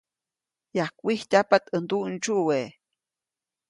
[0.77, 2.59] Yajkwijtyajpaʼt ʼäj nduʼndsyuwe.